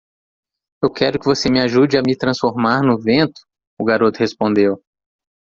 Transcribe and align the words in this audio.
"Eu 0.81 0.89
quero 0.91 1.19
que 1.19 1.27
você 1.27 1.47
me 1.47 1.59
ajude 1.59 1.95
a 1.95 2.01
me 2.01 2.17
transformar 2.17 2.81
no 2.81 2.99
vento?" 2.99 3.39
o 3.79 3.85
garoto 3.85 4.17
respondeu. 4.17 4.81